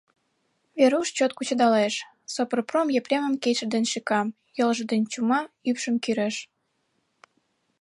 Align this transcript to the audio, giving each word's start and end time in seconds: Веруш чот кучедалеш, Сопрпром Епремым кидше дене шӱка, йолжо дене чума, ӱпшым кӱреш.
Веруш 0.77 1.07
чот 1.17 1.31
кучедалеш, 1.37 1.95
Сопрпром 2.33 2.87
Епремым 2.99 3.33
кидше 3.43 3.65
дене 3.73 3.87
шӱка, 3.91 4.21
йолжо 4.57 4.83
дене 4.91 5.05
чума, 5.13 5.39
ӱпшым 5.69 5.95
кӱреш. 6.03 6.35